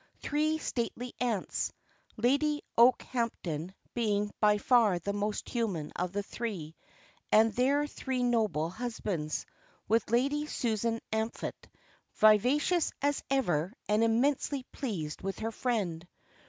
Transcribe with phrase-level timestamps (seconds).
[0.19, 1.71] Three stately aunts,
[2.17, 6.75] Lady Okehampton being by far the most human of the three,
[7.31, 9.45] and their three noble husbands,
[9.87, 11.67] with Lady Susan Amphlett,
[12.15, 16.07] vivacious as ever, and immensely pleased with her friend.